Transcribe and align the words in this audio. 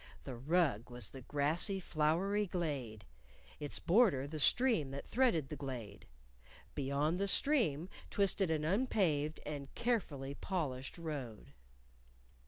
The 0.23 0.33
rug 0.35 0.89
was 0.89 1.11
the 1.11 1.21
grassy, 1.21 1.79
flowery 1.79 2.47
glade; 2.47 3.05
its 3.59 3.77
border, 3.77 4.25
the 4.25 4.39
stream 4.39 4.89
that 4.89 5.05
threaded 5.05 5.49
the 5.49 5.55
glade. 5.55 6.07
Beyond 6.73 7.19
the 7.19 7.27
stream 7.27 7.87
twisted 8.09 8.49
an 8.49 8.65
unpaved 8.65 9.41
and 9.45 9.71
carefully 9.75 10.33
polished 10.33 10.97
road. 10.97 11.53